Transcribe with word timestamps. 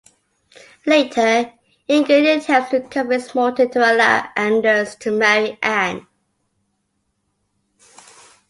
Later, 0.87 1.53
Inger 1.87 2.31
attempts 2.31 2.71
to 2.71 2.81
convince 2.81 3.35
Morten 3.35 3.69
to 3.69 3.79
allow 3.93 4.29
Anders 4.35 4.95
to 4.95 5.11
marry 5.11 5.59
Anne. 5.61 6.07